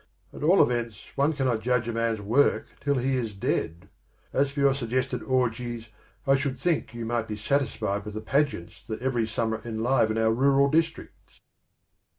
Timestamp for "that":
8.87-8.99